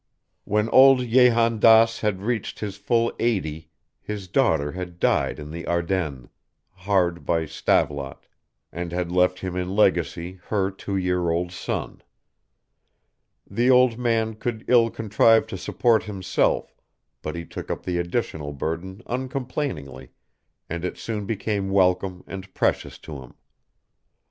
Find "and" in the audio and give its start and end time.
8.71-8.91, 20.67-20.83, 22.25-22.51